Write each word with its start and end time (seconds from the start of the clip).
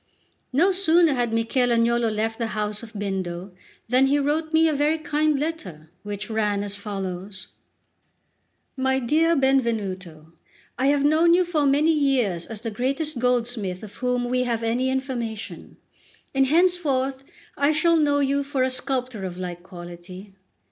No 0.51 0.71
sooner 0.71 1.13
had 1.13 1.31
Michel 1.31 1.69
Agnolo 1.71 2.09
left 2.09 2.39
the 2.39 2.47
house 2.57 2.81
of 2.81 2.93
Bindo 2.93 3.51
than 3.87 4.07
he 4.07 4.17
wrote 4.17 4.51
me 4.51 4.67
a 4.67 4.73
very 4.73 4.97
kind 4.97 5.39
letter, 5.39 5.91
which 6.01 6.27
ran 6.27 6.63
as 6.63 6.75
follows: 6.75 7.49
"My 8.75 8.97
dear 8.97 9.35
Benvenuto, 9.35 10.33
I 10.79 10.87
have 10.87 11.05
known 11.05 11.35
you 11.35 11.45
for 11.45 11.67
many 11.67 11.91
years 11.93 12.47
as 12.47 12.61
the 12.61 12.71
greatest 12.71 13.19
goldsmith 13.19 13.83
of 13.83 13.97
whom 13.97 14.25
we 14.25 14.41
have 14.45 14.63
any 14.63 14.89
information; 14.89 15.77
and 16.33 16.47
henceforward 16.47 17.23
I 17.55 17.71
shall 17.71 17.95
know 17.97 18.21
you 18.21 18.43
for 18.43 18.63
a 18.63 18.71
sculptor 18.71 19.23
of 19.23 19.37
like 19.37 19.61
quality. 19.61 20.33